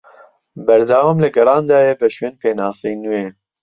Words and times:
بەردەوام 0.65 1.17
لە 1.23 1.29
گەڕاندایە 1.35 1.93
بە 1.99 2.07
شوێن 2.15 2.35
پێناسەی 2.41 2.95
نوێ 3.03 3.25